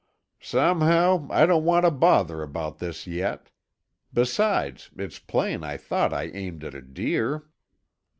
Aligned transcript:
"Somehow 0.41 1.27
I 1.29 1.45
don't 1.45 1.63
want 1.63 1.85
to 1.85 1.91
bother 1.91 2.41
about 2.41 2.79
this 2.79 3.05
yet. 3.05 3.51
Besides, 4.11 4.89
it's 4.97 5.19
plain 5.19 5.63
I 5.63 5.77
thought 5.77 6.11
I 6.11 6.23
aimed 6.29 6.63
at 6.63 6.73
a 6.73 6.81
deer." 6.81 7.45